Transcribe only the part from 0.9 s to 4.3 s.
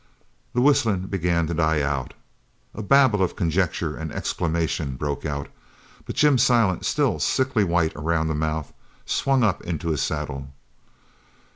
began to die out. A babble of conjecture and